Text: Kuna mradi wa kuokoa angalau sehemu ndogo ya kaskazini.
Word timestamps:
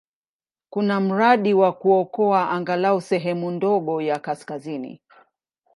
Kuna 0.69 0.99
mradi 0.99 1.53
wa 1.53 1.71
kuokoa 1.73 2.49
angalau 2.49 3.01
sehemu 3.01 3.51
ndogo 3.51 4.01
ya 4.01 4.19
kaskazini. 4.19 5.01